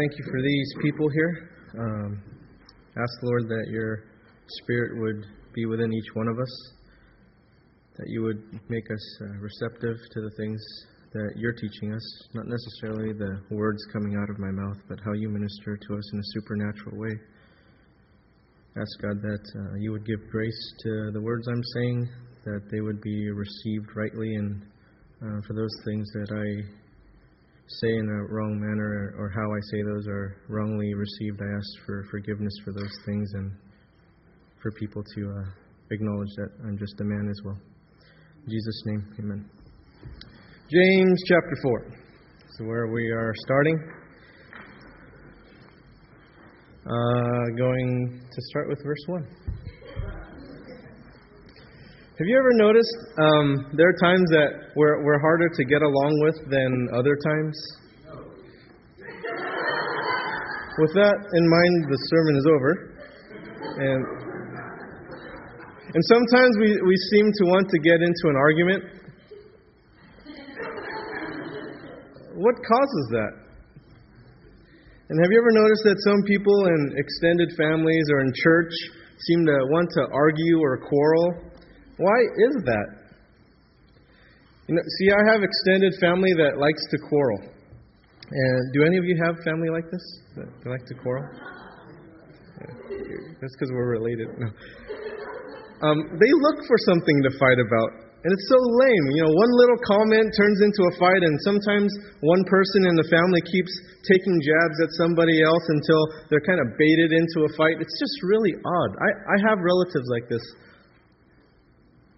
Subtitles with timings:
[0.00, 1.50] thank you for these people here.
[1.78, 2.22] Um,
[2.96, 4.04] ask, Lord, that your
[4.62, 6.72] Spirit would be within each one of us,
[7.98, 10.60] that you would make us uh, receptive to the things
[11.12, 15.12] that you're teaching us, not necessarily the words coming out of my mouth, but how
[15.12, 17.14] you minister to us in a supernatural way.
[18.80, 22.08] Ask God that uh, you would give grace to the words I'm saying,
[22.44, 24.62] that they would be received rightly, and
[25.20, 26.79] uh, for those things that I
[27.78, 31.86] say in a wrong manner or how I say those are wrongly received, I ask
[31.86, 33.52] for forgiveness for those things and
[34.60, 35.50] for people to uh,
[35.90, 37.58] acknowledge that I'm just a man as well.
[38.44, 39.50] In Jesus' name, amen.
[40.70, 41.86] James chapter 4.
[42.58, 43.78] So, where we are starting.
[46.86, 49.26] Uh, going to start with verse 1.
[52.20, 56.20] Have you ever noticed um, there are times that we're, we're harder to get along
[56.20, 57.56] with than other times?
[60.84, 62.70] With that in mind, the sermon is over.
[63.72, 64.02] And,
[65.96, 68.84] and sometimes we, we seem to want to get into an argument.
[72.36, 73.32] What causes that?
[75.08, 78.72] And have you ever noticed that some people in extended families or in church
[79.24, 81.49] seem to want to argue or quarrel
[82.00, 82.88] why is that?
[84.68, 87.40] You know, see, I have extended family that likes to quarrel.
[88.30, 90.06] And do any of you have family like this
[90.38, 91.26] that like to quarrel?
[92.60, 92.70] Yeah.
[93.42, 94.28] That's because we're related.
[94.38, 94.48] No.
[95.82, 97.90] Um, they look for something to fight about.
[98.20, 99.06] And it's so lame.
[99.16, 101.88] You know, one little comment turns into a fight, and sometimes
[102.20, 103.72] one person in the family keeps
[104.04, 107.80] taking jabs at somebody else until they're kind of baited into a fight.
[107.80, 108.92] It's just really odd.
[109.00, 110.44] I, I have relatives like this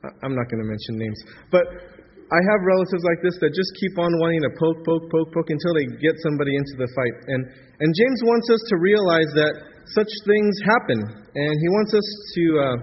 [0.03, 1.19] I'm not going to mention names,
[1.55, 1.63] but
[2.33, 5.51] I have relatives like this that just keep on wanting to poke, poke, poke, poke
[5.53, 7.17] until they get somebody into the fight.
[7.29, 9.53] And, and James wants us to realize that
[9.93, 10.99] such things happen,
[11.37, 12.45] and he wants us to.
[12.59, 12.77] Uh,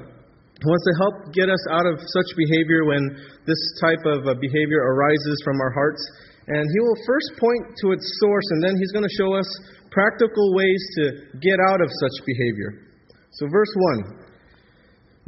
[0.60, 3.00] wants to help get us out of such behavior when
[3.48, 6.04] this type of uh, behavior arises from our hearts.
[6.52, 9.48] And he will first point to its source, and then he's going to show us
[9.88, 11.04] practical ways to
[11.40, 12.92] get out of such behavior.
[13.40, 13.72] So, verse
[14.12, 14.29] 1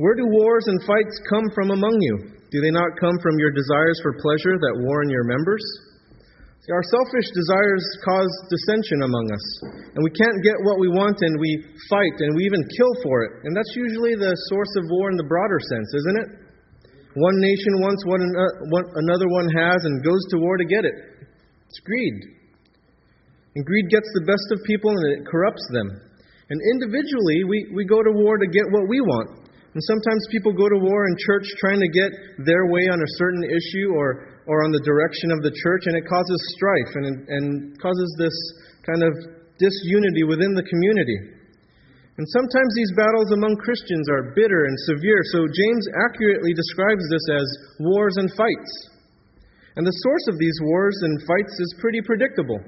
[0.01, 2.33] where do wars and fights come from among you?
[2.49, 5.63] Do they not come from your desires for pleasure that war in your members?
[6.61, 9.45] See, our selfish desires cause dissension among us.
[9.97, 11.57] And we can't get what we want, and we
[11.89, 13.31] fight, and we even kill for it.
[13.45, 16.29] And that's usually the source of war in the broader sense, isn't it?
[17.17, 20.95] One nation wants what uh, another one has and goes to war to get it.
[21.65, 22.15] It's greed.
[23.57, 25.87] And greed gets the best of people and it corrupts them.
[26.49, 29.40] And individually, we, we go to war to get what we want.
[29.71, 32.11] And sometimes people go to war in church trying to get
[32.43, 35.95] their way on a certain issue or, or on the direction of the church, and
[35.95, 37.45] it causes strife and, and
[37.79, 38.35] causes this
[38.83, 39.13] kind of
[39.55, 41.39] disunity within the community.
[42.19, 47.25] And sometimes these battles among Christians are bitter and severe, so James accurately describes this
[47.31, 47.47] as
[47.79, 48.73] wars and fights.
[49.79, 52.59] And the source of these wars and fights is pretty predictable.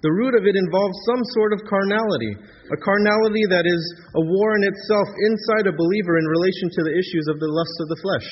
[0.00, 2.32] The root of it involves some sort of carnality,
[2.72, 3.82] a carnality that is
[4.16, 7.78] a war in itself inside a believer in relation to the issues of the lusts
[7.84, 8.28] of the flesh.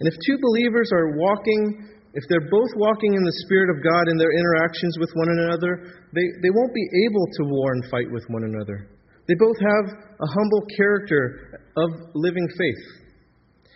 [0.00, 4.08] And if two believers are walking, if they're both walking in the Spirit of God
[4.08, 8.08] in their interactions with one another, they, they won't be able to war and fight
[8.08, 8.88] with one another.
[9.28, 12.84] They both have a humble character of living faith.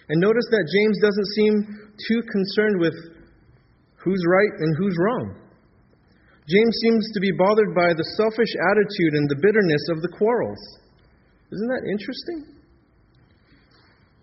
[0.08, 1.54] And notice that James doesn't seem
[2.08, 2.96] too concerned with
[4.00, 5.47] who's right and who's wrong.
[6.48, 10.62] James seems to be bothered by the selfish attitude and the bitterness of the quarrels.
[11.52, 12.58] Isn't that interesting?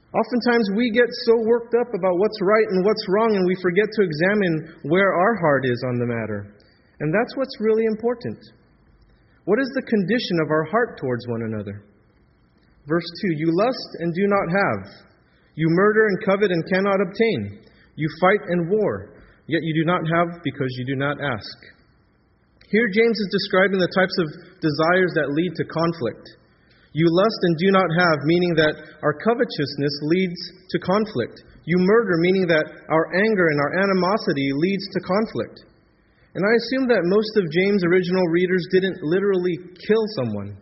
[0.09, 3.85] Oftentimes we get so worked up about what's right and what's wrong, and we forget
[3.85, 6.55] to examine where our heart is on the matter.
[6.99, 8.39] And that's what's really important.
[9.45, 11.83] What is the condition of our heart towards one another?
[12.87, 14.81] Verse 2 You lust and do not have.
[15.53, 17.61] You murder and covet and cannot obtain.
[17.95, 19.13] You fight and war,
[19.45, 21.57] yet you do not have because you do not ask.
[22.73, 24.27] Here, James is describing the types of
[24.57, 26.25] desires that lead to conflict.
[26.95, 30.39] You lust and do not have, meaning that our covetousness leads
[30.73, 31.43] to conflict.
[31.67, 35.67] You murder, meaning that our anger and our animosity leads to conflict.
[36.33, 39.55] And I assume that most of James' original readers didn't literally
[39.87, 40.57] kill someone,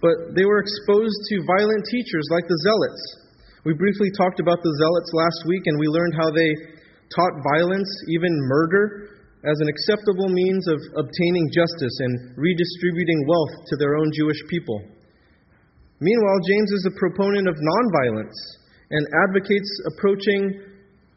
[0.00, 3.02] but they were exposed to violent teachers like the Zealots.
[3.66, 6.50] We briefly talked about the Zealots last week, and we learned how they
[7.10, 9.15] taught violence, even murder,
[9.46, 14.82] as an acceptable means of obtaining justice and redistributing wealth to their own Jewish people.
[16.02, 18.34] Meanwhile, James is a proponent of nonviolence
[18.90, 20.50] and advocates approaching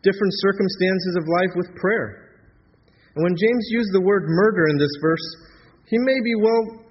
[0.06, 2.38] different circumstances of life with prayer.
[3.18, 5.26] And when James used the word murder in this verse,
[5.90, 6.86] he may be well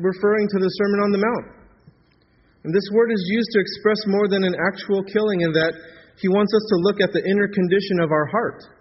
[0.00, 1.46] referring to the Sermon on the Mount.
[2.64, 5.76] And this word is used to express more than an actual killing in that
[6.16, 8.79] he wants us to look at the inner condition of our heart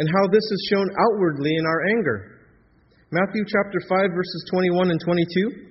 [0.00, 2.40] and how this is shown outwardly in our anger.
[3.12, 5.68] Matthew chapter 5 verses 21 and 22.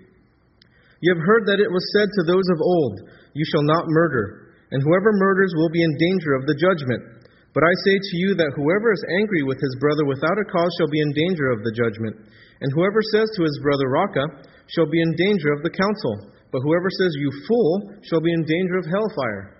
[1.01, 4.53] You have heard that it was said to those of old, You shall not murder,
[4.69, 7.25] and whoever murders will be in danger of the judgment.
[7.57, 10.69] But I say to you that whoever is angry with his brother without a cause
[10.77, 12.21] shall be in danger of the judgment.
[12.61, 16.37] And whoever says to his brother, Raca, shall be in danger of the council.
[16.53, 19.57] But whoever says, You fool, shall be in danger of hellfire.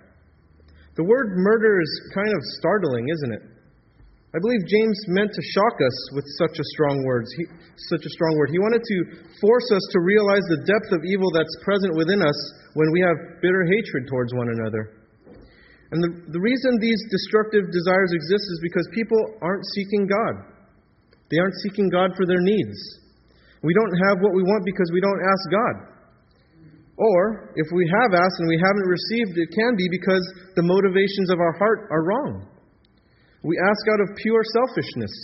[0.94, 3.44] The word murder is kind of startling, isn't it?
[4.30, 7.26] I believe James meant to shock us with such a strong words.
[7.34, 7.50] He,
[7.90, 8.54] such a strong word.
[8.54, 8.98] He wanted to
[9.42, 12.38] force us to realize the depth of evil that's present within us
[12.78, 15.02] when we have bitter hatred towards one another.
[15.90, 20.34] And the, the reason these destructive desires exist is because people aren't seeking God.
[21.34, 22.78] They aren't seeking God for their needs.
[23.66, 25.74] We don't have what we want because we don't ask God.
[27.02, 30.22] Or, if we have asked and we haven't received, it can be because
[30.54, 32.49] the motivations of our heart are wrong.
[33.42, 35.14] We ask out of pure selfishness.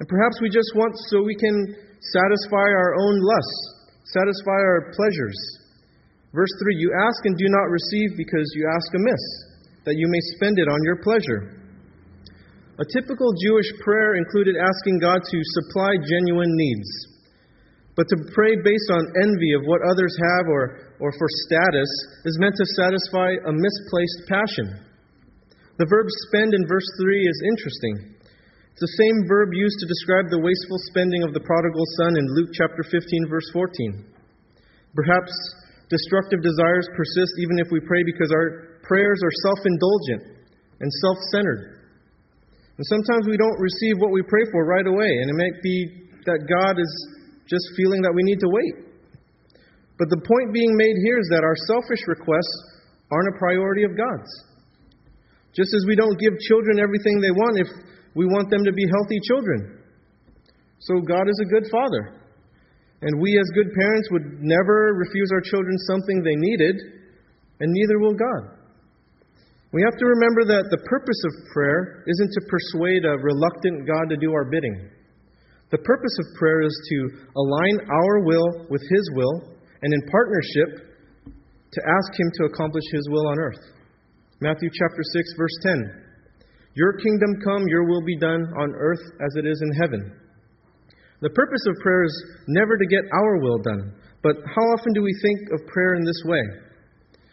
[0.00, 1.56] And perhaps we just want so we can
[2.00, 3.60] satisfy our own lusts,
[4.10, 5.38] satisfy our pleasures.
[6.32, 9.24] Verse 3 You ask and do not receive because you ask amiss,
[9.84, 11.62] that you may spend it on your pleasure.
[12.80, 16.88] A typical Jewish prayer included asking God to supply genuine needs.
[17.94, 21.90] But to pray based on envy of what others have or, or for status
[22.24, 24.91] is meant to satisfy a misplaced passion.
[25.80, 28.12] The verb spend in verse 3 is interesting.
[28.72, 32.24] It's the same verb used to describe the wasteful spending of the prodigal son in
[32.36, 32.92] Luke chapter 15,
[33.28, 34.04] verse 14.
[34.92, 35.32] Perhaps
[35.88, 40.44] destructive desires persist even if we pray because our prayers are self indulgent
[40.80, 41.88] and self centered.
[42.76, 45.76] And sometimes we don't receive what we pray for right away, and it might be
[46.28, 46.92] that God is
[47.48, 48.92] just feeling that we need to wait.
[49.96, 52.56] But the point being made here is that our selfish requests
[53.12, 54.51] aren't a priority of God's.
[55.52, 57.68] Just as we don't give children everything they want if
[58.14, 59.78] we want them to be healthy children.
[60.80, 62.18] So God is a good father.
[63.02, 66.76] And we, as good parents, would never refuse our children something they needed,
[67.60, 68.62] and neither will God.
[69.72, 74.10] We have to remember that the purpose of prayer isn't to persuade a reluctant God
[74.10, 74.90] to do our bidding.
[75.70, 76.98] The purpose of prayer is to
[77.34, 80.92] align our will with His will, and in partnership,
[81.26, 83.64] to ask Him to accomplish His will on earth.
[84.42, 86.02] Matthew chapter 6 verse 10.
[86.74, 90.18] Your kingdom come, your will be done on earth as it is in heaven.
[91.22, 95.02] The purpose of prayer is never to get our will done, but how often do
[95.02, 96.42] we think of prayer in this way?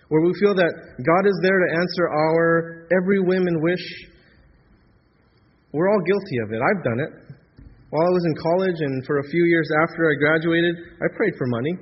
[0.09, 0.69] Where we feel that
[1.01, 3.85] God is there to answer our every whim and wish.
[5.73, 6.61] We're all guilty of it.
[6.61, 7.11] I've done it.
[7.89, 11.33] While I was in college and for a few years after I graduated, I prayed
[11.39, 11.73] for money.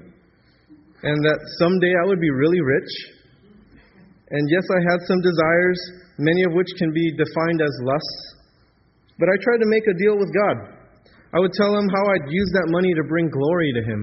[1.04, 3.17] And that someday I would be really rich
[4.30, 5.80] and yes, I had some desires,
[6.20, 8.20] many of which can be defined as lusts.
[9.16, 10.58] But I tried to make a deal with God.
[11.32, 14.02] I would tell him how I'd use that money to bring glory to him,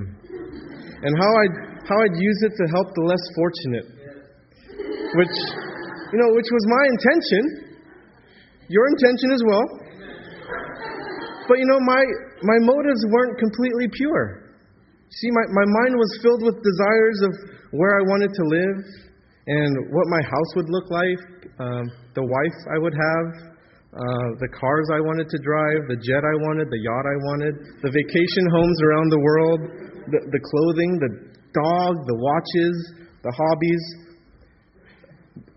[1.05, 1.55] and how I'd,
[1.85, 3.87] how I'd use it to help the less fortunate.
[5.15, 5.37] Which,
[6.12, 7.43] you know, which was my intention.
[8.69, 9.67] Your intention as well.
[11.49, 12.00] But you know, my,
[12.43, 14.56] my motives weren't completely pure.
[15.12, 17.33] See, my, my mind was filled with desires of
[17.76, 18.76] where I wanted to live,
[19.47, 21.21] and what my house would look like,
[21.61, 21.85] um,
[22.17, 23.27] the wife I would have,
[23.93, 27.55] uh, the cars I wanted to drive, the jet I wanted, the yacht I wanted,
[27.85, 29.61] the vacation homes around the world,
[30.09, 31.13] the, the clothing, the
[31.53, 32.77] dog, the watches,
[33.21, 33.85] the hobbies.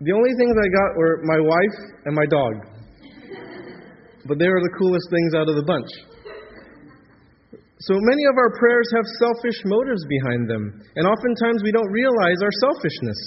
[0.04, 2.54] The only things I got were my wife and my dog.
[4.28, 5.88] But they were the coolest things out of the bunch.
[7.88, 12.42] So many of our prayers have selfish motives behind them, and oftentimes we don't realize
[12.42, 13.18] our selfishness.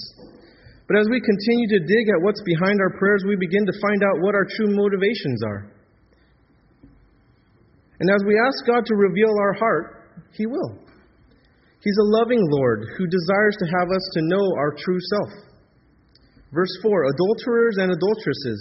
[0.91, 4.03] But as we continue to dig at what's behind our prayers, we begin to find
[4.03, 5.71] out what our true motivations are.
[8.03, 10.83] And as we ask God to reveal our heart, He will.
[11.79, 15.31] He's a loving Lord who desires to have us to know our true self.
[16.51, 18.59] Verse 4 Adulterers and adulteresses,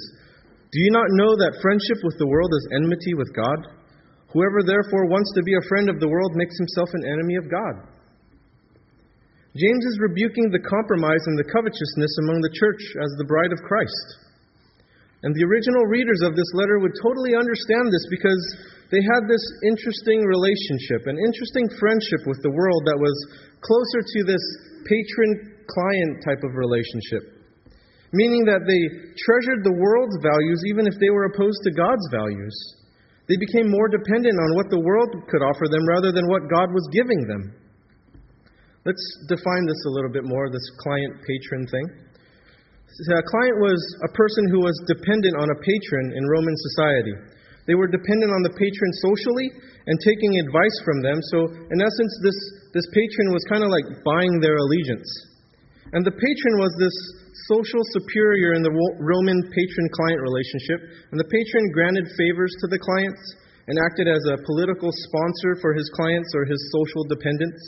[0.71, 3.75] do you not know that friendship with the world is enmity with God?
[4.31, 7.51] Whoever therefore wants to be a friend of the world makes himself an enemy of
[7.51, 7.90] God.
[9.59, 13.59] James is rebuking the compromise and the covetousness among the church as the bride of
[13.67, 14.31] Christ.
[15.27, 18.43] And the original readers of this letter would totally understand this because
[18.95, 23.17] they had this interesting relationship, an interesting friendship with the world that was
[23.59, 24.45] closer to this
[24.87, 27.43] patron client type of relationship.
[28.15, 28.83] Meaning that they
[29.19, 32.55] treasured the world's values even if they were opposed to God's values.
[33.27, 36.75] They became more dependent on what the world could offer them rather than what God
[36.75, 37.55] was giving them.
[38.89, 41.87] Let's define this a little bit more this client patron thing.
[43.13, 47.13] A client was a person who was dependent on a patron in Roman society.
[47.69, 49.53] They were dependent on the patron socially
[49.85, 51.21] and taking advice from them.
[51.29, 51.39] So,
[51.71, 52.39] in essence, this,
[52.73, 55.09] this patron was kind of like buying their allegiance.
[55.93, 56.97] And the patron was this
[57.53, 60.81] social superior in the Roman patron client relationship,
[61.13, 63.23] and the patron granted favors to the clients
[63.69, 67.61] and acted as a political sponsor for his clients or his social dependents.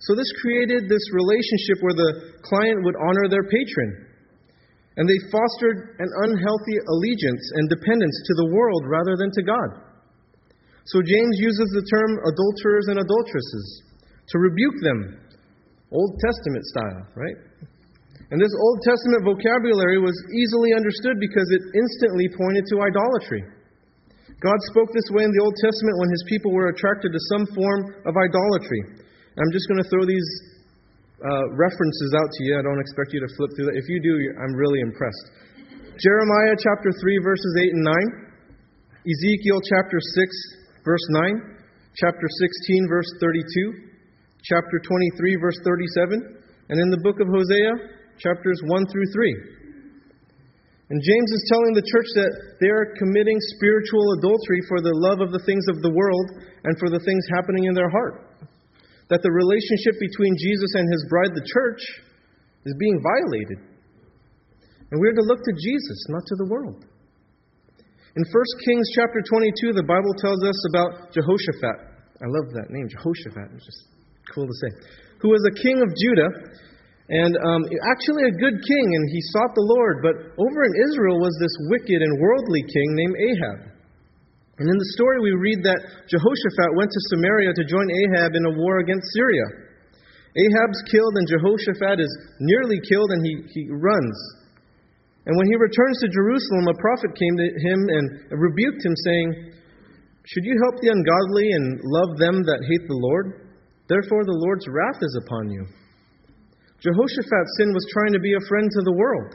[0.00, 2.12] So this created this relationship where the
[2.44, 4.06] client would honor their patron.
[4.96, 9.70] And they fostered an unhealthy allegiance and dependence to the world rather than to God.
[10.88, 13.66] So James uses the term adulterers and adulteresses
[14.32, 15.20] to rebuke them,
[15.92, 17.38] Old Testament style, right?
[18.30, 23.42] And this Old Testament vocabulary was easily understood because it instantly pointed to idolatry.
[24.42, 27.46] God spoke this way in the Old Testament when his people were attracted to some
[27.54, 29.05] form of idolatry.
[29.36, 30.30] I'm just going to throw these
[31.20, 32.56] uh, references out to you.
[32.56, 33.76] I don't expect you to flip through that.
[33.76, 35.24] If you do, I'm really impressed.
[36.00, 39.04] Jeremiah chapter 3, verses 8 and 9.
[39.04, 41.56] Ezekiel chapter 6, verse 9.
[42.00, 43.92] Chapter 16, verse 32.
[44.44, 46.36] Chapter 23, verse 37.
[46.72, 47.72] And in the book of Hosea,
[48.16, 49.56] chapters 1 through 3.
[50.88, 55.20] And James is telling the church that they are committing spiritual adultery for the love
[55.20, 56.28] of the things of the world
[56.64, 58.25] and for the things happening in their heart.
[59.08, 61.82] That the relationship between Jesus and his bride, the church,
[62.66, 63.58] is being violated.
[64.90, 66.86] And we're to look to Jesus, not to the world.
[68.16, 71.78] In 1 Kings chapter 22, the Bible tells us about Jehoshaphat.
[72.16, 73.54] I love that name, Jehoshaphat.
[73.54, 73.82] It's just
[74.32, 74.70] cool to say.
[75.20, 76.30] Who was a king of Judah
[77.12, 80.02] and um, actually a good king, and he sought the Lord.
[80.02, 83.58] But over in Israel was this wicked and worldly king named Ahab.
[84.56, 88.48] And in the story, we read that Jehoshaphat went to Samaria to join Ahab in
[88.48, 89.46] a war against Syria.
[90.32, 94.16] Ahab's killed, and Jehoshaphat is nearly killed, and he, he runs.
[95.28, 99.28] And when he returns to Jerusalem, a prophet came to him and rebuked him, saying,
[100.24, 103.52] Should you help the ungodly and love them that hate the Lord?
[103.88, 105.64] Therefore, the Lord's wrath is upon you.
[106.80, 109.34] Jehoshaphat's sin was trying to be a friend to the world.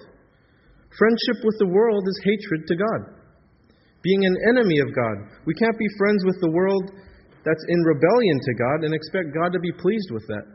[0.98, 3.02] Friendship with the world is hatred to God,
[4.02, 5.16] being an enemy of God.
[5.46, 6.92] We can't be friends with the world
[7.46, 10.46] that's in rebellion to God and expect God to be pleased with that.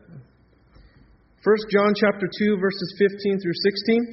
[1.42, 3.58] 1 John chapter 2 verses 15 through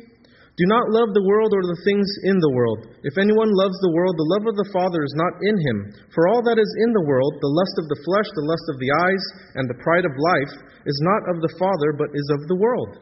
[0.05, 0.13] 16
[0.53, 2.85] do not love the world or the things in the world.
[3.01, 5.77] If anyone loves the world, the love of the Father is not in him.
[6.13, 8.77] For all that is in the world, the lust of the flesh, the lust of
[8.77, 9.23] the eyes,
[9.57, 10.53] and the pride of life,
[10.85, 13.01] is not of the Father, but is of the world.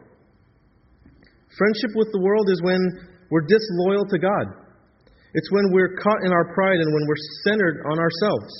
[1.59, 2.79] Friendship with the world is when
[3.27, 4.61] we're disloyal to God.
[5.33, 8.51] It's when we're caught in our pride and when we're centered on ourselves.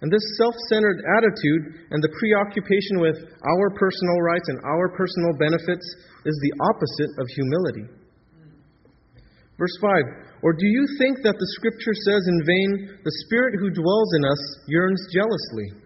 [0.00, 5.34] And this self centered attitude and the preoccupation with our personal rights and our personal
[5.38, 5.86] benefits
[6.26, 7.86] is the opposite of humility.
[9.58, 12.70] Verse 5 Or do you think that the Scripture says in vain,
[13.02, 15.82] The Spirit who dwells in us yearns jealously?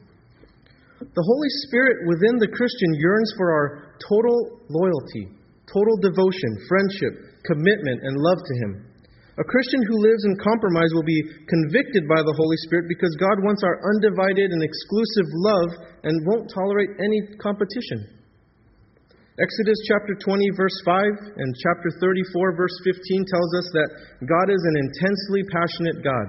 [1.00, 5.32] The Holy Spirit within the Christian yearns for our total loyalty,
[5.66, 8.91] total devotion, friendship, commitment, and love to Him.
[9.40, 13.40] A Christian who lives in compromise will be convicted by the Holy Spirit because God
[13.40, 15.70] wants our undivided and exclusive love
[16.04, 18.22] and won't tolerate any competition.
[19.40, 23.90] Exodus chapter 20, verse 5, and chapter 34, verse 15 tells us that
[24.28, 26.28] God is an intensely passionate God.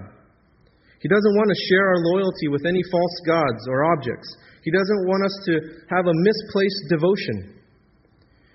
[1.03, 4.31] He doesn't want to share our loyalty with any false gods or objects.
[4.63, 5.53] He doesn't want us to
[5.91, 7.59] have a misplaced devotion.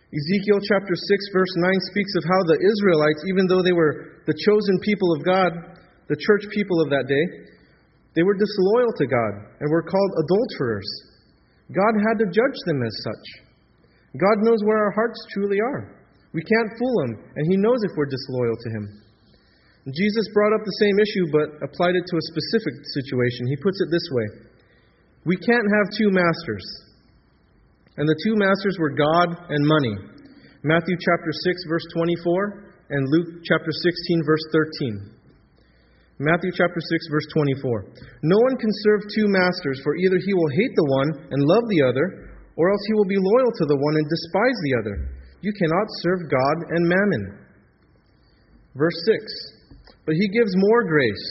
[0.08, 4.32] Ezekiel chapter 6, verse 9 speaks of how the Israelites, even though they were the
[4.40, 5.52] chosen people of God,
[6.08, 7.24] the church people of that day,
[8.16, 10.88] they were disloyal to God and were called adulterers.
[11.68, 13.24] God had to judge them as such.
[14.16, 16.00] God knows where our hearts truly are.
[16.32, 18.84] We can't fool Him, and He knows if we're disloyal to Him.
[19.92, 23.44] Jesus brought up the same issue, but applied it to a specific situation.
[23.52, 24.26] He puts it this way
[25.28, 26.64] We can't have two masters.
[27.98, 29.94] And the two masters were God and money.
[30.62, 35.18] Matthew chapter 6, verse 24, and Luke chapter 16, verse 13.
[36.18, 37.94] Matthew chapter 6 verse 24.
[38.26, 41.62] No one can serve two masters for either he will hate the one and love
[41.70, 44.96] the other or else he will be loyal to the one and despise the other.
[45.46, 47.22] You cannot serve God and mammon.
[48.74, 51.26] Verse 6 But he gives more grace.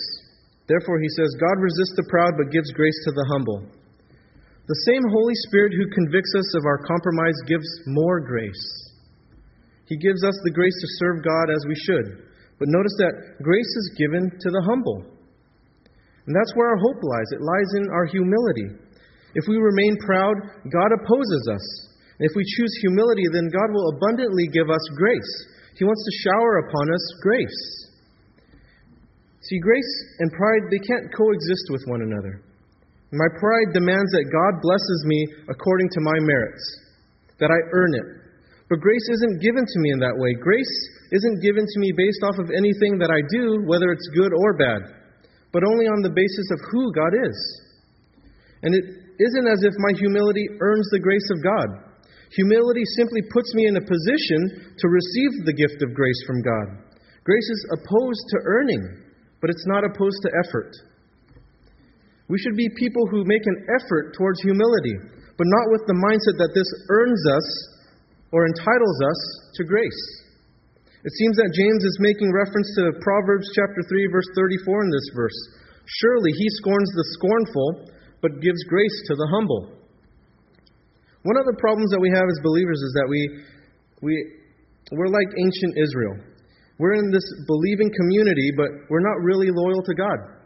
[0.72, 3.68] Therefore, he says, God resists the proud but gives grace to the humble.
[4.68, 8.92] The same Holy Spirit who convicts us of our compromise gives more grace.
[9.88, 12.28] He gives us the grace to serve God as we should.
[12.60, 15.08] But notice that grace is given to the humble.
[16.28, 17.32] And that's where our hope lies.
[17.32, 18.68] It lies in our humility.
[19.40, 20.36] If we remain proud,
[20.68, 21.66] God opposes us.
[22.20, 25.34] And if we choose humility, then God will abundantly give us grace.
[25.80, 27.64] He wants to shower upon us grace.
[29.48, 32.44] See, grace and pride, they can't coexist with one another.
[33.12, 36.66] My pride demands that God blesses me according to my merits,
[37.40, 38.08] that I earn it.
[38.68, 40.36] But grace isn't given to me in that way.
[40.36, 40.76] Grace
[41.16, 44.60] isn't given to me based off of anything that I do, whether it's good or
[44.60, 44.82] bad,
[45.56, 47.38] but only on the basis of who God is.
[48.68, 48.84] And it
[49.24, 51.88] isn't as if my humility earns the grace of God.
[52.36, 56.92] Humility simply puts me in a position to receive the gift of grace from God.
[57.24, 58.84] Grace is opposed to earning,
[59.40, 60.76] but it's not opposed to effort.
[62.27, 64.96] We should be people who make an effort towards humility,
[65.39, 67.48] but not with the mindset that this earns us
[68.36, 69.19] or entitles us
[69.55, 70.03] to grace.
[71.07, 75.10] It seems that James is making reference to Proverbs chapter 3 verse 34 in this
[75.15, 75.39] verse.
[76.03, 79.72] Surely he scorns the scornful, but gives grace to the humble.
[81.24, 83.22] One of the problems that we have as believers is that we
[84.03, 84.13] we
[84.91, 86.15] we're like ancient Israel.
[86.79, 90.37] We're in this believing community, but we're not really loyal to God.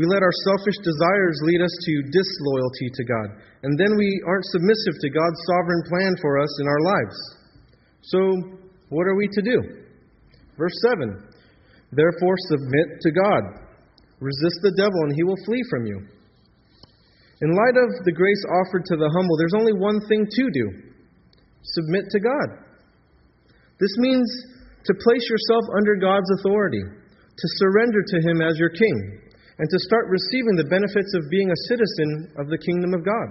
[0.00, 3.28] We let our selfish desires lead us to disloyalty to God.
[3.68, 7.16] And then we aren't submissive to God's sovereign plan for us in our lives.
[8.08, 8.18] So,
[8.88, 9.60] what are we to do?
[10.56, 11.04] Verse 7
[11.92, 13.42] Therefore, submit to God.
[14.24, 16.00] Resist the devil, and he will flee from you.
[17.44, 20.66] In light of the grace offered to the humble, there's only one thing to do
[21.76, 22.48] submit to God.
[23.76, 24.24] This means
[24.80, 29.28] to place yourself under God's authority, to surrender to Him as your King
[29.60, 33.28] and to start receiving the benefits of being a citizen of the kingdom of God.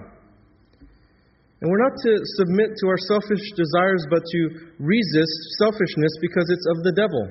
[1.58, 4.40] And we're not to submit to our selfish desires, but to
[4.78, 7.24] resist selfishness because it's of the devil.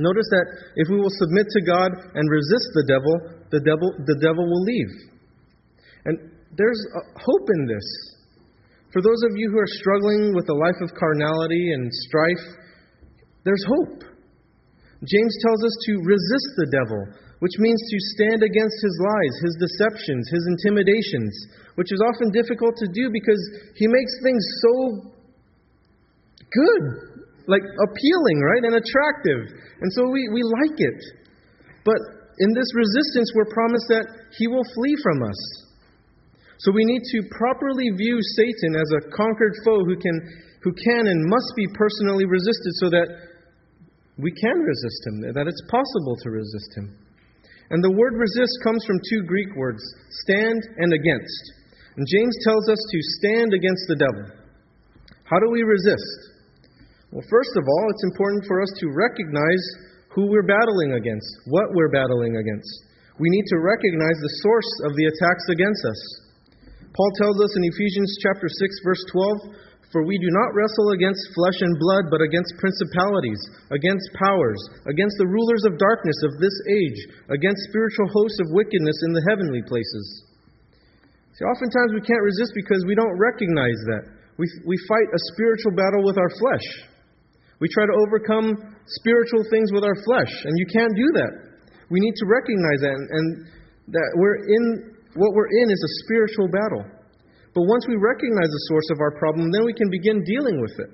[0.00, 0.46] Notice that
[0.80, 3.14] if we will submit to God and resist the devil,
[3.52, 4.92] the devil, the devil will leave.
[6.08, 6.80] And there's
[7.12, 7.86] hope in this.
[8.88, 12.44] For those of you who are struggling with a life of carnality and strife,
[13.44, 14.00] there's hope.
[15.04, 17.00] James tells us to resist the devil,
[17.38, 21.32] which means to stand against his lies, his deceptions, his intimidations,
[21.78, 23.38] which is often difficult to do because
[23.78, 24.74] he makes things so
[26.50, 26.82] good,
[27.46, 29.54] like appealing, right, and attractive.
[29.80, 31.00] And so we, we like it.
[31.86, 32.02] But
[32.42, 35.40] in this resistance, we're promised that he will flee from us.
[36.58, 40.16] So we need to properly view Satan as a conquered foe who can,
[40.66, 43.08] who can and must be personally resisted so that
[44.18, 46.98] we can resist him, that it's possible to resist him.
[47.70, 49.82] And the word resist comes from two Greek words,
[50.24, 51.42] stand and against.
[51.96, 54.24] And James tells us to stand against the devil.
[55.28, 56.32] How do we resist?
[57.12, 59.64] Well, first of all, it's important for us to recognize
[60.12, 62.72] who we're battling against, what we're battling against.
[63.20, 66.00] We need to recognize the source of the attacks against us.
[66.94, 69.54] Paul tells us in Ephesians chapter 6 verse 12,
[69.88, 73.40] for we do not wrestle against flesh and blood, but against principalities,
[73.72, 77.00] against powers, against the rulers of darkness of this age,
[77.32, 80.28] against spiritual hosts of wickedness in the heavenly places.
[81.40, 84.04] See, oftentimes we can't resist because we don't recognize that.
[84.36, 86.66] We, we fight a spiritual battle with our flesh.
[87.58, 91.32] We try to overcome spiritual things with our flesh, and you can't do that.
[91.88, 93.26] We need to recognize that, and, and
[93.96, 94.64] that we're in,
[95.16, 96.84] what we're in is a spiritual battle.
[97.54, 100.76] But once we recognize the source of our problem, then we can begin dealing with
[100.78, 100.90] it.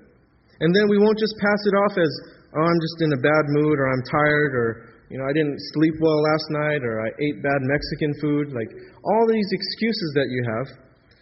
[0.62, 2.12] And then we won't just pass it off as,
[2.55, 4.69] oh, I'm just in a bad mood, or I'm tired, or,
[5.11, 8.55] you know, I didn't sleep well last night, or I ate bad Mexican food.
[8.55, 8.71] Like,
[9.03, 10.67] all these excuses that you have.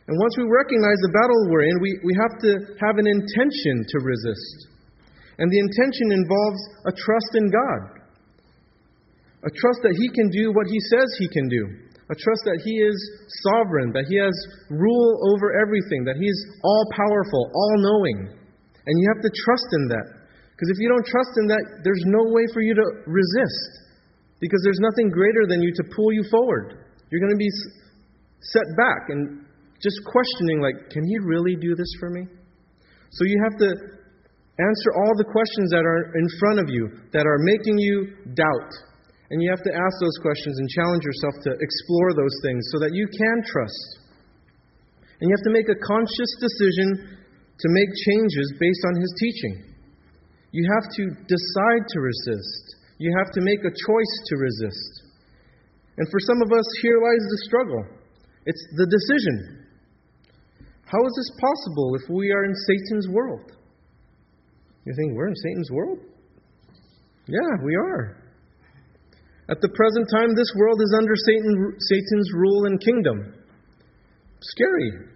[0.06, 2.52] And once we recognize the battle we're in, we, we have to
[2.84, 4.68] have an intention to resist.
[5.40, 7.82] And the intention involves a trust in God.
[9.48, 12.60] A trust that He can do what He says He can do a trust that
[12.60, 12.96] He is
[13.48, 14.36] sovereign, that He has
[14.68, 18.36] rule over everything, that He's all powerful, all knowing.
[18.84, 20.06] And you have to trust in that.
[20.52, 23.64] Because if you don't trust in that, there's no way for you to resist.
[24.44, 26.84] Because there's nothing greater than you to pull you forward.
[27.08, 27.52] You're going to be
[28.52, 29.48] set back and
[29.80, 32.28] just questioning, like, can He really do this for me?
[33.16, 33.70] So you have to
[34.60, 38.72] answer all the questions that are in front of you that are making you doubt
[39.32, 42.84] and you have to ask those questions and challenge yourself to explore those things so
[42.84, 44.04] that you can trust.
[45.18, 49.54] And you have to make a conscious decision to make changes based on His teaching.
[50.52, 52.76] You have to decide to resist.
[53.00, 54.92] You have to make a choice to resist.
[55.96, 57.84] And for some of us, here lies the struggle
[58.44, 59.64] it's the decision.
[60.84, 63.52] How is this possible if we are in Satan's world?
[64.84, 65.98] You think we're in Satan's world?
[67.28, 68.21] Yeah, we are.
[69.52, 73.36] At the present time, this world is under Satan, Satan's rule and kingdom.
[74.40, 75.12] Scary.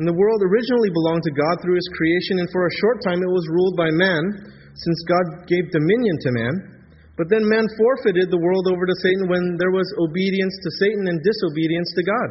[0.00, 3.20] And the world originally belonged to God through his creation, and for a short time
[3.20, 6.54] it was ruled by man, since God gave dominion to man.
[7.20, 11.04] But then man forfeited the world over to Satan when there was obedience to Satan
[11.12, 12.28] and disobedience to God.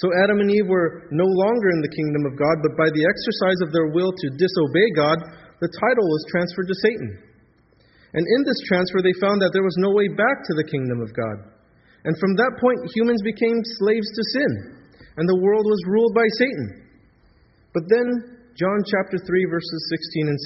[0.00, 3.04] So Adam and Eve were no longer in the kingdom of God, but by the
[3.04, 5.20] exercise of their will to disobey God,
[5.60, 7.25] the title was transferred to Satan.
[8.16, 11.04] And in this transfer, they found that there was no way back to the kingdom
[11.04, 11.52] of God.
[12.08, 14.76] And from that point, humans became slaves to sin
[15.16, 16.68] and the world was ruled by Satan.
[17.72, 18.08] But then,
[18.56, 19.80] John chapter 3, verses
[20.16, 20.40] 16 and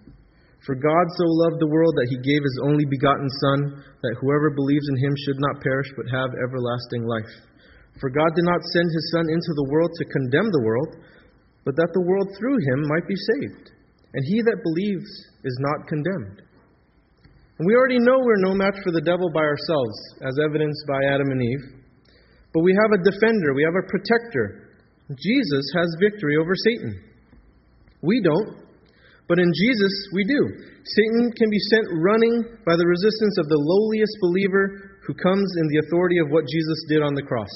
[0.00, 0.16] 17.
[0.64, 4.56] For God so loved the world that he gave his only begotten Son, that whoever
[4.56, 7.34] believes in him should not perish but have everlasting life.
[8.00, 10.90] For God did not send his Son into the world to condemn the world,
[11.64, 13.72] but that the world through him might be saved.
[14.16, 15.08] And he that believes
[15.44, 16.42] is not condemned.
[17.58, 21.08] And we already know we're no match for the devil by ourselves, as evidenced by
[21.08, 21.64] Adam and Eve.
[22.52, 24.76] But we have a defender, we have a protector.
[25.12, 27.00] Jesus has victory over Satan.
[28.02, 28.60] We don't,
[29.28, 30.40] but in Jesus we do.
[30.84, 35.66] Satan can be sent running by the resistance of the lowliest believer who comes in
[35.68, 37.50] the authority of what Jesus did on the cross.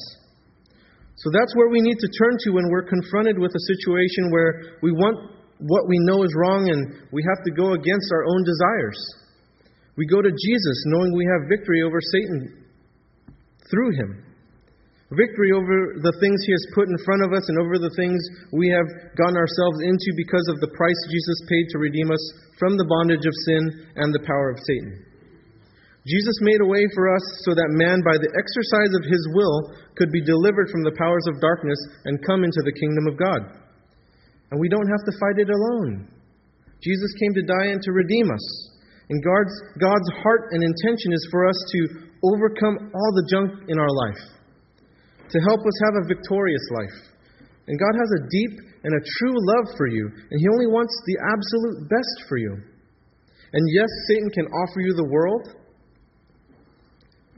[1.17, 4.81] So that's where we need to turn to when we're confronted with a situation where
[4.81, 8.43] we want what we know is wrong and we have to go against our own
[8.49, 9.20] desires.
[9.97, 12.67] We go to Jesus knowing we have victory over Satan
[13.71, 14.31] through him.
[15.11, 18.23] Victory over the things He has put in front of us and over the things
[18.55, 18.87] we have
[19.19, 22.23] gotten ourselves into because of the price Jesus paid to redeem us
[22.63, 25.03] from the bondage of sin and the power of Satan.
[26.07, 29.75] Jesus made a way for us so that man, by the exercise of his will,
[29.99, 33.43] could be delivered from the powers of darkness and come into the kingdom of God.
[34.55, 36.07] And we don't have to fight it alone.
[36.79, 38.47] Jesus came to die and to redeem us.
[39.11, 41.81] And God's, God's heart and intention is for us to
[42.23, 44.41] overcome all the junk in our life
[45.31, 46.99] to help us have a victorious life.
[47.67, 50.95] And God has a deep and a true love for you, and He only wants
[51.07, 52.55] the absolute best for you.
[53.53, 55.55] And yes, Satan can offer you the world,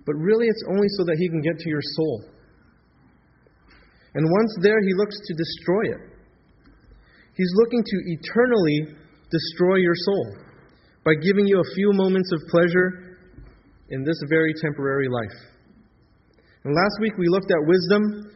[0.04, 2.24] but really it's only so that he can get to your soul.
[4.14, 6.02] And once there, he looks to destroy it.
[7.34, 8.96] He's looking to eternally
[9.30, 10.36] destroy your soul
[11.04, 13.18] by giving you a few moments of pleasure
[13.90, 15.38] in this very temporary life.
[16.62, 18.30] And last week we looked at wisdom.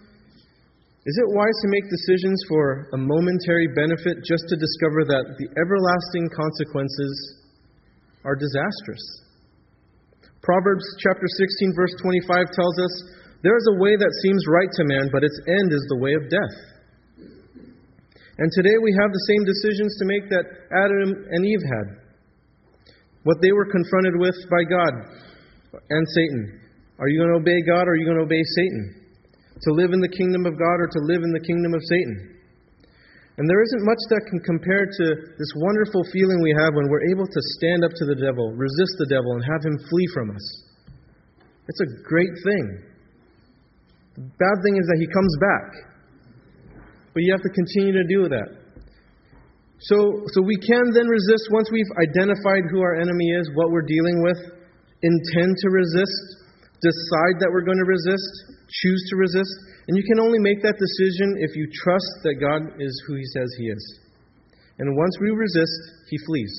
[1.06, 5.48] Is it wise to make decisions for a momentary benefit just to discover that the
[5.54, 7.14] everlasting consequences
[8.26, 9.04] are disastrous?
[10.42, 12.94] Proverbs chapter 16 verse 25 tells us,
[13.42, 16.14] "There is a way that seems right to man, but its end is the way
[16.14, 16.56] of death."
[18.38, 22.05] And today we have the same decisions to make that Adam and Eve had.
[23.26, 24.94] What they were confronted with by God
[25.74, 26.62] and Satan.
[27.02, 29.02] Are you going to obey God or are you going to obey Satan?
[29.66, 32.38] To live in the kingdom of God or to live in the kingdom of Satan?
[33.36, 35.04] And there isn't much that can compare to
[35.42, 38.94] this wonderful feeling we have when we're able to stand up to the devil, resist
[39.02, 40.46] the devil, and have him flee from us.
[41.66, 42.64] It's a great thing.
[44.16, 45.68] The bad thing is that he comes back.
[47.10, 48.55] But you have to continue to do that.
[49.78, 53.84] So, so we can then resist once we've identified who our enemy is, what we're
[53.84, 54.40] dealing with,
[55.04, 56.48] intend to resist,
[56.80, 59.52] decide that we're going to resist, choose to resist,
[59.88, 63.26] and you can only make that decision if you trust that God is who He
[63.36, 63.84] says He is.
[64.80, 66.54] And once we resist, He flees.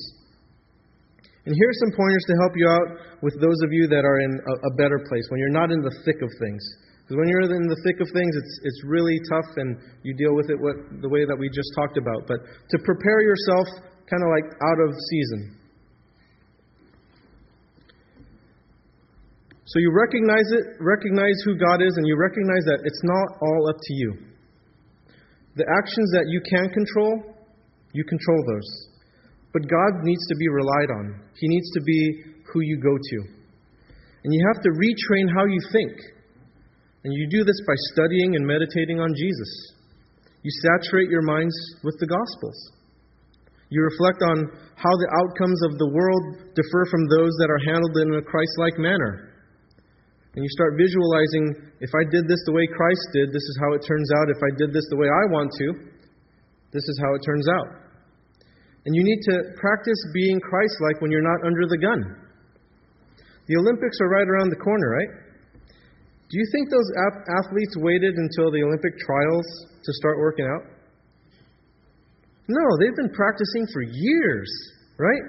[1.46, 2.90] And here are some pointers to help you out
[3.24, 5.82] with those of you that are in a, a better place, when you're not in
[5.82, 6.62] the thick of things.
[7.08, 10.36] Because when you're in the thick of things, it's, it's really tough and you deal
[10.36, 12.28] with it what, the way that we just talked about.
[12.28, 13.80] But to prepare yourself
[14.12, 15.56] kind of like out of season.
[19.72, 23.72] So you recognize it, recognize who God is, and you recognize that it's not all
[23.72, 24.10] up to you.
[25.56, 27.24] The actions that you can control,
[27.96, 28.70] you control those.
[29.56, 31.24] But God needs to be relied on.
[31.40, 33.18] He needs to be who you go to.
[34.24, 36.17] And you have to retrain how you think.
[37.08, 39.48] And you do this by studying and meditating on Jesus.
[40.44, 42.60] You saturate your minds with the Gospels.
[43.72, 44.44] You reflect on
[44.76, 48.52] how the outcomes of the world differ from those that are handled in a Christ
[48.60, 49.40] like manner.
[50.36, 53.72] And you start visualizing if I did this the way Christ did, this is how
[53.80, 54.28] it turns out.
[54.28, 55.68] If I did this the way I want to,
[56.76, 57.88] this is how it turns out.
[58.84, 62.02] And you need to practice being Christ like when you're not under the gun.
[63.48, 65.27] The Olympics are right around the corner, right?
[66.28, 66.92] Do you think those
[67.40, 70.64] athletes waited until the Olympic trials to start working out?
[72.52, 74.52] No, they've been practicing for years,
[75.00, 75.24] right?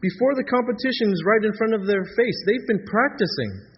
[0.00, 3.72] Before the competition is right in front of their face, they've been practicing.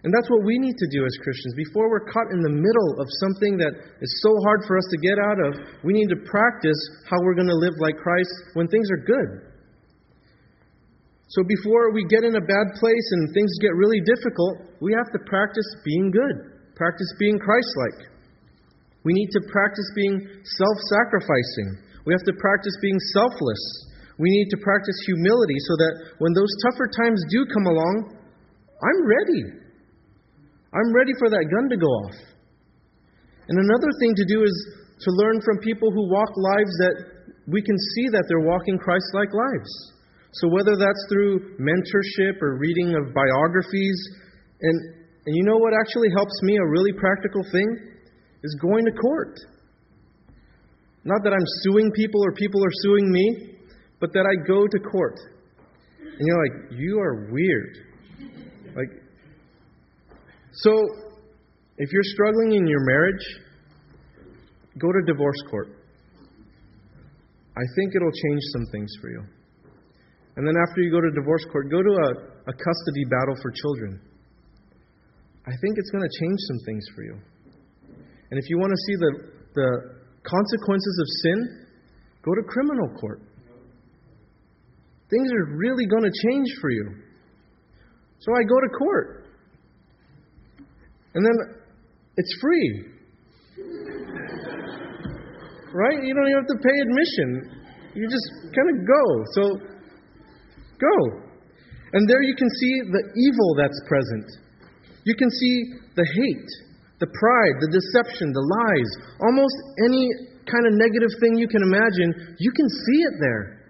[0.00, 1.52] And that's what we need to do as Christians.
[1.52, 4.98] Before we're caught in the middle of something that is so hard for us to
[5.04, 5.50] get out of,
[5.84, 9.49] we need to practice how we're going to live like Christ when things are good.
[11.30, 15.06] So before we get in a bad place and things get really difficult, we have
[15.14, 18.10] to practice being good, practice being Christ like.
[19.06, 20.18] We need to practice being
[20.58, 21.86] self sacrificing.
[22.02, 23.62] We have to practice being selfless.
[24.18, 28.18] We need to practice humility so that when those tougher times do come along,
[28.82, 29.42] I'm ready.
[30.74, 32.18] I'm ready for that gun to go off.
[33.46, 34.54] And another thing to do is
[35.06, 36.96] to learn from people who walk lives that
[37.46, 39.99] we can see that they're walking Christ like lives.
[40.32, 43.98] So whether that's through mentorship or reading of biographies,
[44.60, 44.94] and,
[45.26, 47.68] and you know what actually helps me, a really practical thing,
[48.42, 49.38] is going to court.
[51.04, 53.56] Not that I'm suing people or people are suing me,
[54.00, 55.18] but that I go to court.
[56.00, 57.76] And you're like, you are weird.
[58.76, 59.02] Like,
[60.52, 60.72] so
[61.78, 63.26] if you're struggling in your marriage,
[64.78, 65.68] go to divorce court.
[67.56, 69.22] I think it'll change some things for you.
[70.40, 72.08] And then after you go to divorce court, go to a,
[72.48, 74.00] a custody battle for children.
[75.44, 77.12] I think it's going to change some things for you.
[78.32, 79.12] And if you want to see the,
[79.52, 81.66] the consequences of sin,
[82.24, 83.20] go to criminal court.
[85.10, 86.88] Things are really going to change for you.
[88.20, 89.26] So I go to court.
[91.12, 91.36] And then
[92.16, 92.84] it's free.
[95.76, 96.00] right?
[96.02, 97.60] You don't even have to pay admission.
[97.92, 99.24] You just kind of go.
[99.36, 99.69] So
[100.80, 100.96] Go.
[101.92, 104.26] And there you can see the evil that's present.
[105.04, 105.54] You can see
[105.96, 106.50] the hate,
[106.98, 108.90] the pride, the deception, the lies,
[109.20, 110.08] almost any
[110.48, 113.60] kind of negative thing you can imagine, you can see it there.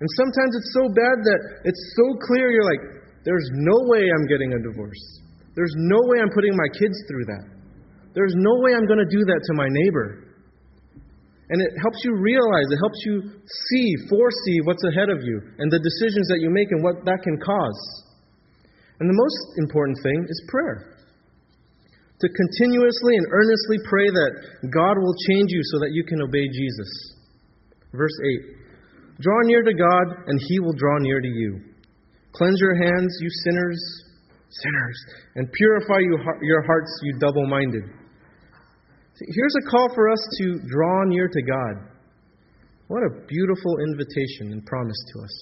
[0.00, 2.84] And sometimes it's so bad that it's so clear you're like,
[3.24, 5.00] there's no way I'm getting a divorce.
[5.54, 7.46] There's no way I'm putting my kids through that.
[8.14, 10.33] There's no way I'm going to do that to my neighbor.
[11.50, 13.36] And it helps you realize, it helps you
[13.68, 17.20] see, foresee what's ahead of you and the decisions that you make and what that
[17.20, 17.80] can cause.
[19.00, 20.96] And the most important thing is prayer.
[22.20, 24.32] To continuously and earnestly pray that
[24.72, 26.90] God will change you so that you can obey Jesus.
[27.92, 28.16] Verse
[28.48, 31.60] 8 Draw near to God, and he will draw near to you.
[32.32, 33.78] Cleanse your hands, you sinners,
[34.50, 34.98] sinners,
[35.36, 37.84] and purify you, your hearts, you double minded.
[39.20, 41.94] Here's a call for us to draw near to God.
[42.88, 45.34] What a beautiful invitation and promise to us.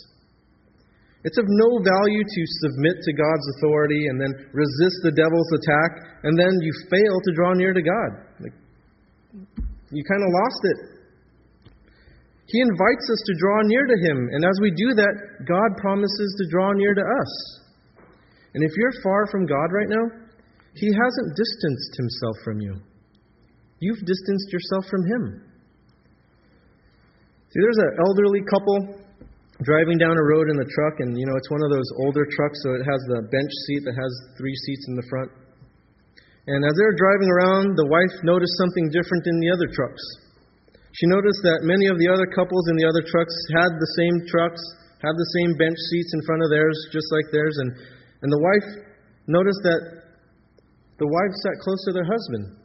[1.25, 6.21] It's of no value to submit to God's authority and then resist the devil's attack,
[6.25, 8.11] and then you fail to draw near to God.
[8.43, 8.57] Like,
[9.91, 10.79] you kind of lost it.
[12.47, 15.15] He invites us to draw near to Him, and as we do that,
[15.49, 17.33] God promises to draw near to us.
[18.55, 20.07] And if you're far from God right now,
[20.75, 22.75] He hasn't distanced Himself from you.
[23.83, 25.23] You've distanced yourself from Him.
[27.51, 28.79] See, there's an elderly couple
[29.67, 32.23] driving down a road in the truck, and you know it's one of those older
[32.23, 35.31] trucks, so it has the bench seat that has three seats in the front.
[36.47, 40.03] And as they were driving around, the wife noticed something different in the other trucks.
[40.95, 44.17] She noticed that many of the other couples in the other trucks had the same
[44.31, 44.63] trucks,
[45.03, 47.71] had the same bench seats in front of theirs, just like theirs, and,
[48.23, 48.69] and the wife
[49.27, 49.83] noticed that
[51.03, 52.62] the wife sat close to their husband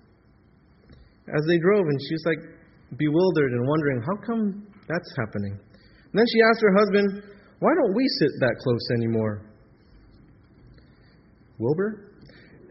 [1.36, 2.40] as they drove, and she's like
[2.98, 5.54] bewildered and wondering, how come that's happening?
[5.54, 7.24] And then she asked her husband,
[7.60, 9.42] why don't we sit that close anymore?
[11.60, 12.14] Wilbur?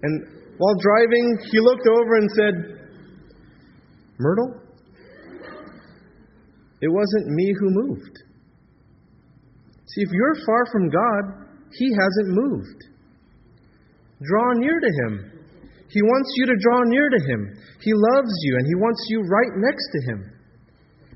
[0.02, 0.24] And
[0.58, 2.54] while driving, he looked over and said,
[4.18, 4.62] Myrtle?
[6.80, 8.18] It wasn't me who moved.
[9.88, 12.84] See, if you're far from God, He hasn't moved.
[14.22, 15.35] Draw near to Him.
[15.88, 17.40] He wants you to draw near to Him.
[17.80, 20.20] He loves you, and He wants you right next to Him.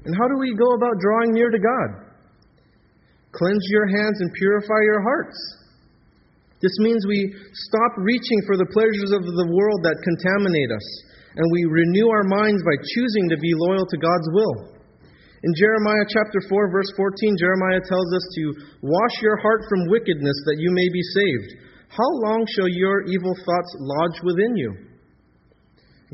[0.05, 2.11] And how do we go about drawing near to God?
[3.33, 5.39] Cleanse your hands and purify your hearts.
[6.63, 7.33] This means we
[7.71, 10.87] stop reaching for the pleasures of the world that contaminate us,
[11.37, 14.77] and we renew our minds by choosing to be loyal to God's will.
[15.41, 18.45] In Jeremiah chapter 4, verse 14, Jeremiah tells us to
[18.85, 21.51] wash your heart from wickedness that you may be saved.
[21.91, 24.71] How long shall your evil thoughts lodge within you?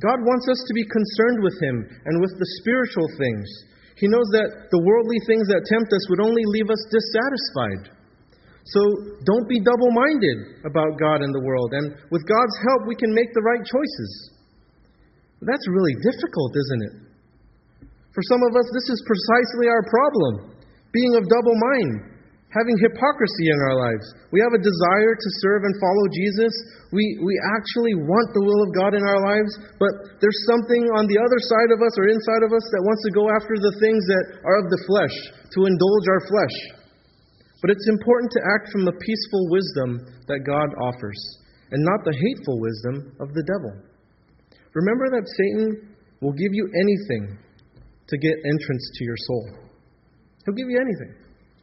[0.00, 3.48] God wants us to be concerned with Him and with the spiritual things.
[3.96, 7.96] He knows that the worldly things that tempt us would only leave us dissatisfied.
[8.68, 8.80] So
[9.24, 11.72] don't be double minded about God and the world.
[11.72, 14.10] And with God's help, we can make the right choices.
[15.44, 16.94] That's really difficult, isn't it?
[18.16, 20.56] For some of us, this is precisely our problem
[20.92, 22.15] being of double mind,
[22.56, 24.06] having hypocrisy in our lives.
[24.32, 26.52] We have a desire to serve and follow Jesus.
[26.88, 29.92] We, we actually want the will of God in our lives, but
[30.24, 33.12] there's something on the other side of us or inside of us that wants to
[33.12, 35.16] go after the things that are of the flesh,
[35.52, 36.56] to indulge our flesh.
[37.60, 39.90] But it's important to act from the peaceful wisdom
[40.28, 41.20] that God offers,
[41.72, 43.72] and not the hateful wisdom of the devil.
[44.72, 45.92] Remember that Satan
[46.24, 47.36] will give you anything
[48.08, 49.44] to get entrance to your soul.
[50.44, 51.12] He'll give you anything.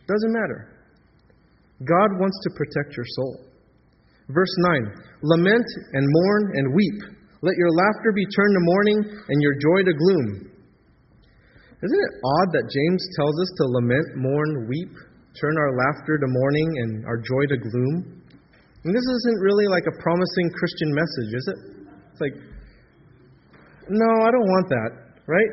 [0.06, 0.73] Doesn't matter.
[1.84, 3.54] God wants to protect your soul.
[4.30, 4.88] Verse 9
[5.24, 7.00] Lament and mourn and weep.
[7.44, 10.54] Let your laughter be turned to mourning and your joy to gloom.
[11.84, 14.96] Isn't it odd that James tells us to lament, mourn, weep,
[15.36, 18.24] turn our laughter to mourning and our joy to gloom?
[18.84, 21.60] And this isn't really like a promising Christian message, is it?
[22.12, 22.36] It's like,
[23.92, 24.92] no, I don't want that,
[25.28, 25.52] right?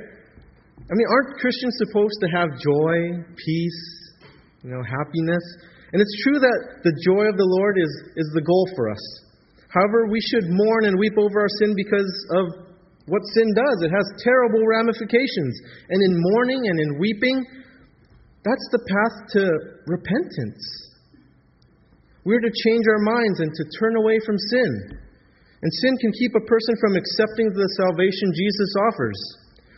[0.79, 2.95] I mean, aren't Christians supposed to have joy,
[3.35, 3.83] peace,
[4.63, 5.43] you know, happiness?
[5.93, 9.03] And it's true that the joy of the Lord is, is the goal for us.
[9.71, 12.45] However, we should mourn and weep over our sin because of
[13.07, 13.79] what sin does.
[13.83, 15.55] It has terrible ramifications.
[15.91, 17.39] And in mourning and in weeping,
[18.43, 19.43] that's the path to
[19.87, 20.63] repentance.
[22.25, 24.71] We're to change our minds and to turn away from sin.
[25.63, 29.21] And sin can keep a person from accepting the salvation Jesus offers.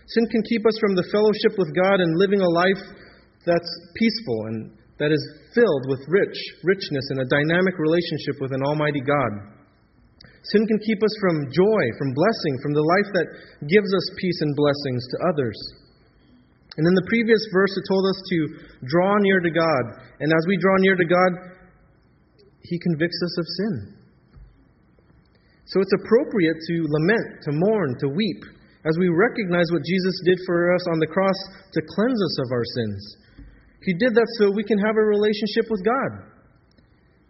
[0.07, 2.83] Sin can keep us from the fellowship with God and living a life
[3.47, 8.63] that's peaceful and that is filled with rich richness and a dynamic relationship with an
[8.63, 9.59] almighty God.
[10.55, 13.29] Sin can keep us from joy, from blessing, from the life that
[13.67, 15.59] gives us peace and blessings to others.
[16.79, 18.39] And in the previous verse, it told us to
[18.87, 19.85] draw near to God.
[20.23, 21.33] And as we draw near to God,
[22.63, 23.75] He convicts us of sin.
[25.67, 28.43] So it's appropriate to lament, to mourn, to weep,
[28.87, 31.39] as we recognize what Jesus did for us on the cross
[31.75, 33.17] to cleanse us of our sins.
[33.83, 36.11] He did that so we can have a relationship with God.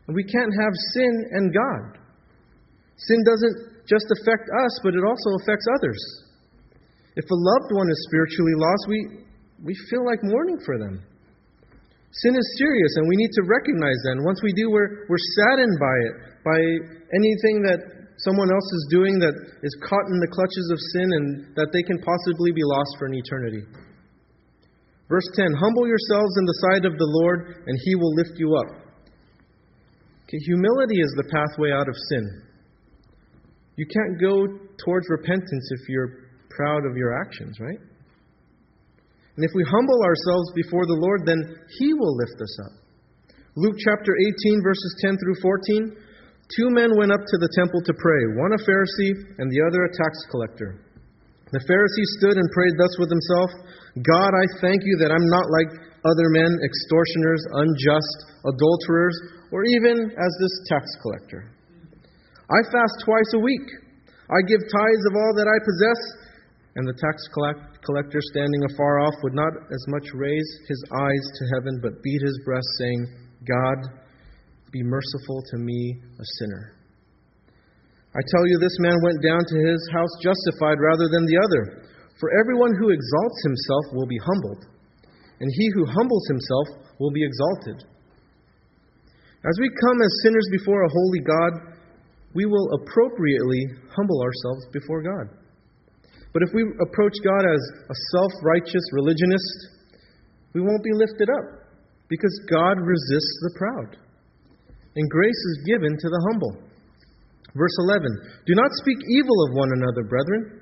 [0.06, 2.02] And we can't have sin and God.
[2.96, 6.02] Sin doesn't just affect us, but it also affects others.
[7.16, 8.98] If a loved one is spiritually lost, we,
[9.64, 11.02] we feel like mourning for them.
[12.12, 14.20] Sin is serious, and we need to recognize that.
[14.20, 16.60] And once we do, we're, we're saddened by it, by
[17.16, 17.80] anything that
[18.20, 21.82] someone else is doing that is caught in the clutches of sin and that they
[21.82, 23.64] can possibly be lost for an eternity.
[25.12, 28.56] Verse 10 Humble yourselves in the sight of the Lord, and he will lift you
[28.56, 28.80] up.
[30.24, 32.24] Okay, humility is the pathway out of sin.
[33.76, 34.48] You can't go
[34.80, 37.76] towards repentance if you're proud of your actions, right?
[39.36, 41.44] And if we humble ourselves before the Lord, then
[41.76, 42.72] He will lift us up.
[43.52, 44.16] Luke chapter
[44.48, 45.92] 18, verses 10 through 14.
[46.56, 49.84] Two men went up to the temple to pray, one a Pharisee and the other
[49.84, 50.80] a tax collector.
[51.52, 53.52] The Pharisee stood and prayed thus with himself
[54.00, 55.68] God, I thank you that I'm not like
[56.08, 58.16] other men, extortioners, unjust,
[58.48, 59.16] adulterers,
[59.52, 61.52] or even as this tax collector.
[62.48, 63.68] I fast twice a week.
[64.32, 66.00] I give tithes of all that I possess.
[66.72, 67.20] And the tax
[67.84, 72.22] collector, standing afar off, would not as much raise his eyes to heaven, but beat
[72.24, 73.00] his breast, saying,
[73.44, 73.92] God,
[74.72, 76.72] be merciful to me, a sinner.
[78.16, 81.84] I tell you, this man went down to his house justified rather than the other.
[82.22, 84.62] For everyone who exalts himself will be humbled,
[85.42, 87.82] and he who humbles himself will be exalted.
[89.42, 91.52] As we come as sinners before a holy God,
[92.30, 95.34] we will appropriately humble ourselves before God.
[96.30, 99.82] But if we approach God as a self righteous religionist,
[100.54, 101.66] we won't be lifted up
[102.06, 103.98] because God resists the proud.
[104.94, 106.54] And grace is given to the humble.
[107.58, 108.06] Verse 11
[108.46, 110.61] Do not speak evil of one another, brethren.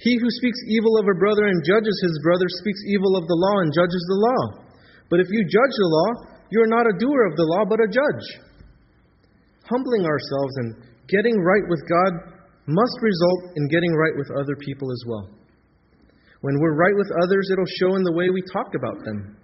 [0.00, 3.36] He who speaks evil of a brother and judges his brother speaks evil of the
[3.36, 4.42] law and judges the law.
[5.12, 6.10] But if you judge the law,
[6.48, 8.26] you are not a doer of the law, but a judge.
[9.68, 10.68] Humbling ourselves and
[11.04, 12.12] getting right with God
[12.64, 15.28] must result in getting right with other people as well.
[16.40, 19.36] When we're right with others, it'll show in the way we talk about them.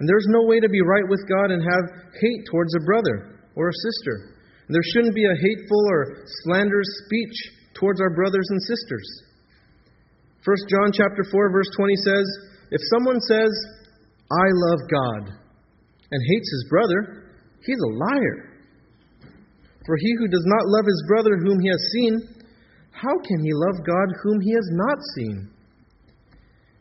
[0.00, 3.36] And there's no way to be right with God and have hate towards a brother
[3.54, 4.32] or a sister.
[4.72, 7.36] There shouldn't be a hateful or slanderous speech
[7.76, 9.23] towards our brothers and sisters.
[10.44, 12.26] 1 John chapter 4 verse 20 says,
[12.70, 13.52] if someone says,
[14.30, 15.22] "I love God,"
[16.10, 17.00] and hates his brother,
[17.64, 18.38] he's a liar.
[19.86, 22.12] For he who does not love his brother whom he has seen,
[22.90, 25.48] how can he love God whom he has not seen?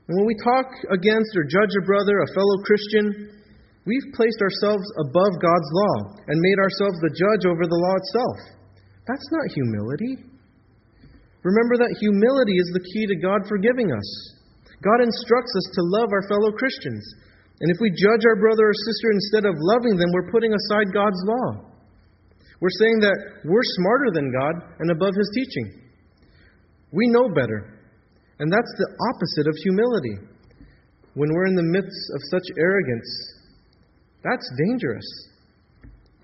[0.07, 3.33] And when we talk against or judge a brother, a fellow Christian,
[3.85, 5.95] We've placed ourselves above God's law
[6.27, 8.37] and made ourselves the judge over the law itself.
[9.07, 10.32] That's not humility.
[11.43, 14.09] Remember that humility is the key to God forgiving us.
[14.79, 17.03] God instructs us to love our fellow Christians.
[17.59, 20.95] And if we judge our brother or sister instead of loving them, we're putting aside
[20.95, 21.71] God's law.
[22.59, 25.83] We're saying that we're smarter than God and above His teaching.
[26.91, 27.79] We know better.
[28.39, 30.15] And that's the opposite of humility.
[31.13, 33.11] When we're in the midst of such arrogance,
[34.23, 35.05] that's dangerous.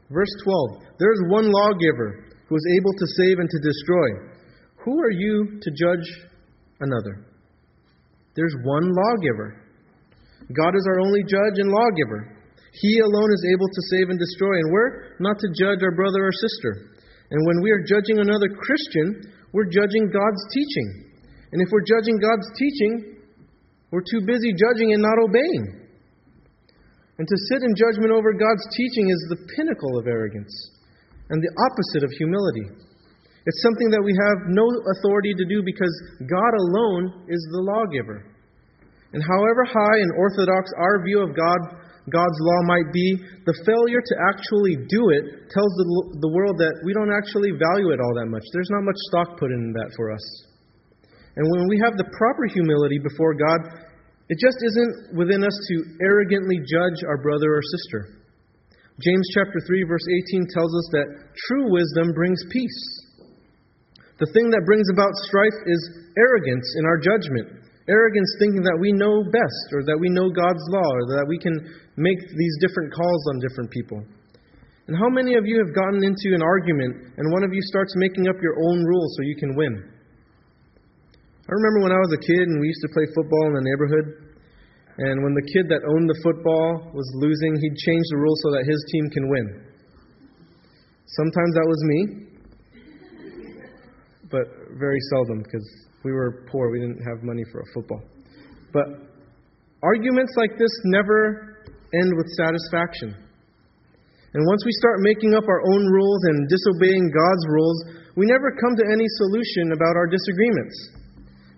[0.09, 4.28] Verse 12 There's one lawgiver who is able to save and to destroy.
[4.86, 6.07] Who are you to judge
[6.80, 7.25] another?
[8.36, 9.65] There's one lawgiver.
[10.55, 12.39] God is our only judge and lawgiver.
[12.73, 16.23] He alone is able to save and destroy, and we're not to judge our brother
[16.23, 16.95] or sister.
[17.32, 21.11] And when we are judging another Christian, we're judging God's teaching.
[21.51, 23.19] And if we're judging God's teaching,
[23.91, 25.89] we're too busy judging and not obeying.
[27.17, 30.53] And to sit in judgment over God's teaching is the pinnacle of arrogance
[31.30, 32.88] and the opposite of humility.
[33.49, 35.89] It's something that we have no authority to do because
[36.21, 38.29] God alone is the lawgiver.
[39.09, 41.81] And however high and orthodox our view of God,
[42.13, 43.17] God's law might be,
[43.49, 45.85] the failure to actually do it tells the,
[46.21, 48.45] the world that we don't actually value it all that much.
[48.53, 50.25] There's not much stock put in that for us.
[51.33, 53.65] And when we have the proper humility before God,
[54.29, 55.75] it just isn't within us to
[56.05, 58.21] arrogantly judge our brother or sister.
[59.01, 60.05] James chapter 3 verse
[60.37, 63.09] 18 tells us that true wisdom brings peace.
[64.20, 65.82] The thing that brings about strife is
[66.20, 67.47] arrogance in our judgment.
[67.88, 71.39] Arrogance thinking that we know best, or that we know God's law, or that we
[71.39, 71.55] can
[71.95, 74.03] make these different calls on different people.
[74.91, 77.93] And how many of you have gotten into an argument and one of you starts
[77.95, 79.74] making up your own rules so you can win?
[81.49, 83.65] I remember when I was a kid and we used to play football in the
[83.65, 84.07] neighborhood,
[84.99, 88.49] and when the kid that owned the football was losing, he'd change the rules so
[88.51, 89.47] that his team can win.
[91.07, 92.28] Sometimes that was me,
[94.32, 94.45] but
[94.77, 95.65] very seldom because
[96.03, 96.71] we were poor.
[96.71, 98.01] We didn't have money for a football.
[98.71, 98.86] But
[99.84, 101.57] arguments like this never
[101.93, 103.17] end with satisfaction.
[104.34, 107.77] And once we start making up our own rules and disobeying God's rules,
[108.15, 110.77] we never come to any solution about our disagreements.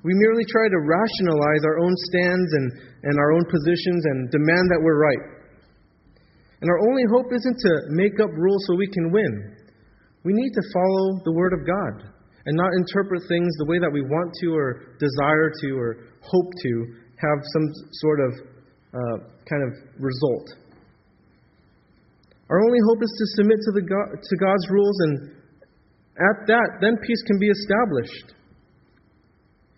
[0.04, 2.68] We merely try to rationalize our own stands and,
[3.04, 5.24] and our own positions and demand that we're right.
[6.62, 9.58] And our only hope isn't to make up rules so we can win.
[10.24, 12.14] We need to follow the Word of God
[12.46, 15.90] and not interpret things the way that we want to or desire to or
[16.22, 16.72] hope to
[17.22, 17.66] have some
[18.02, 18.32] sort of
[18.94, 19.72] uh, kind of
[20.02, 20.48] result.
[22.50, 25.14] Our only hope is to submit to, the God, to God's rules, and
[26.20, 28.36] at that, then peace can be established.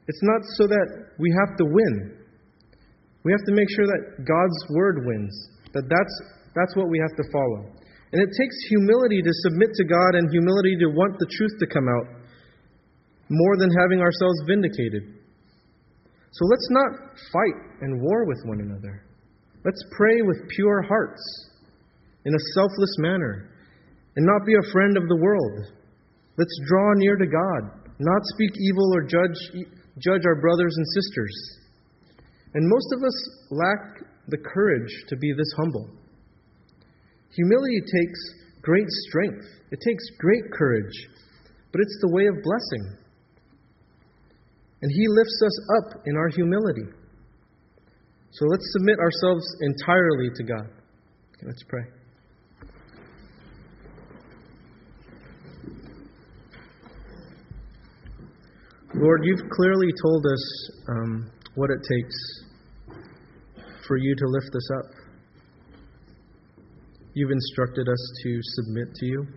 [0.07, 0.87] It's not so that
[1.19, 2.17] we have to win.
[3.23, 5.35] We have to make sure that God's word wins,
[5.71, 6.15] that that's,
[6.55, 7.71] that's what we have to follow.
[8.11, 11.67] And it takes humility to submit to God and humility to want the truth to
[11.67, 12.22] come out
[13.29, 15.03] more than having ourselves vindicated.
[16.31, 16.91] So let's not
[17.31, 19.05] fight and war with one another.
[19.63, 21.21] Let's pray with pure hearts
[22.25, 23.49] in a selfless manner
[24.15, 25.73] and not be a friend of the world.
[26.37, 29.37] Let's draw near to God, not speak evil or judge,
[29.99, 31.59] judge our brothers and sisters.
[32.55, 35.89] And most of us lack the courage to be this humble.
[37.35, 38.19] Humility takes
[38.61, 41.07] great strength, it takes great courage,
[41.71, 43.02] but it's the way of blessing.
[44.83, 46.83] And He lifts us up in our humility.
[48.31, 50.65] So let's submit ourselves entirely to God.
[50.65, 51.83] Okay, let's pray.
[58.95, 62.15] Lord, you've clearly told us um, what it takes
[63.87, 64.85] for you to lift us up.
[67.13, 69.27] You've instructed us to submit to you,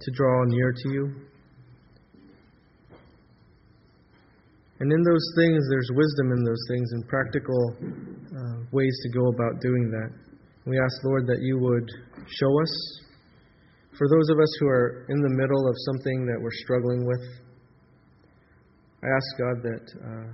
[0.00, 1.14] to draw near to you,
[4.84, 9.28] And in those things, there's wisdom in those things and practical uh, ways to go
[9.32, 10.12] about doing that.
[10.66, 11.88] We ask, Lord, that you would
[12.28, 13.00] show us.
[13.96, 17.24] For those of us who are in the middle of something that we're struggling with,
[19.00, 20.32] I ask, God, that uh,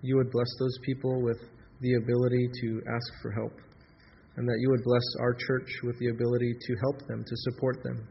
[0.00, 1.36] you would bless those people with
[1.82, 3.52] the ability to ask for help,
[4.38, 7.76] and that you would bless our church with the ability to help them, to support
[7.84, 8.08] them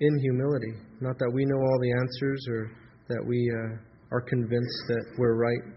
[0.00, 0.72] in humility.
[1.02, 2.72] Not that we know all the answers or
[3.08, 3.36] that we.
[3.52, 5.74] Uh, are convinced that we're right.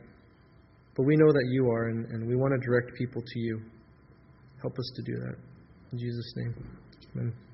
[0.95, 3.61] But we know that you are, and, and we want to direct people to you.
[4.61, 5.35] Help us to do that.
[5.93, 6.53] In Jesus' name,
[7.15, 7.44] amen.